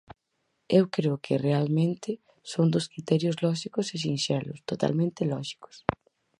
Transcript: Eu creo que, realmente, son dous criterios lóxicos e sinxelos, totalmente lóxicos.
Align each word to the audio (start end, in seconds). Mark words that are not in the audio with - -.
Eu 0.77 0.83
creo 0.95 1.15
que, 1.25 1.43
realmente, 1.47 2.09
son 2.51 2.65
dous 2.73 2.89
criterios 2.93 3.39
lóxicos 3.45 3.85
e 3.95 3.97
sinxelos, 4.05 4.59
totalmente 4.69 5.29
lóxicos. 5.33 5.75